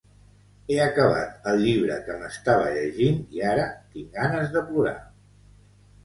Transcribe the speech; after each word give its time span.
He 0.69 0.75
acabat 0.83 1.49
el 1.49 1.59
llibre 1.63 1.97
que 2.07 2.15
m'estava 2.21 2.71
llegint 2.77 3.19
i 3.39 3.43
ara 3.49 3.65
tinc 3.97 4.09
ganes 4.19 4.49
de 4.57 4.65
plorar. 4.71 4.95